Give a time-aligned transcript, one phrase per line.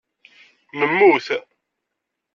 [0.79, 1.27] Nemmut.